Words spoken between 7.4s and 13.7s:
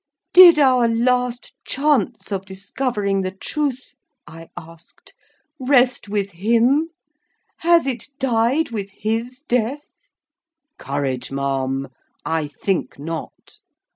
Has it died with his death?" "Courage, ma'am! I think not.